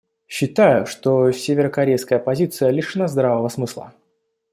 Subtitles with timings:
[0.27, 3.93] Считаю, что северокорейская позиция лишена здравого смысла.